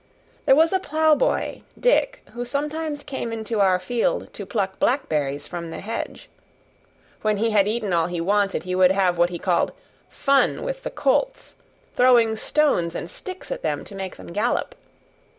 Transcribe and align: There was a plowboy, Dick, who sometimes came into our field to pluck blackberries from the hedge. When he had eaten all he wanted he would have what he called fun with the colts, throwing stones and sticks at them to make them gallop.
There 0.47 0.55
was 0.55 0.73
a 0.73 0.79
plowboy, 0.79 1.61
Dick, 1.79 2.23
who 2.33 2.43
sometimes 2.43 3.03
came 3.03 3.31
into 3.31 3.59
our 3.61 3.77
field 3.77 4.33
to 4.33 4.47
pluck 4.47 4.79
blackberries 4.79 5.47
from 5.47 5.69
the 5.69 5.79
hedge. 5.79 6.27
When 7.21 7.37
he 7.37 7.51
had 7.51 7.67
eaten 7.67 7.93
all 7.93 8.07
he 8.07 8.19
wanted 8.19 8.63
he 8.63 8.73
would 8.73 8.89
have 8.89 9.19
what 9.19 9.29
he 9.29 9.37
called 9.37 9.73
fun 10.09 10.63
with 10.63 10.81
the 10.81 10.89
colts, 10.89 11.53
throwing 11.95 12.35
stones 12.35 12.95
and 12.95 13.11
sticks 13.11 13.51
at 13.51 13.61
them 13.61 13.83
to 13.83 13.93
make 13.93 14.15
them 14.15 14.33
gallop. 14.33 14.73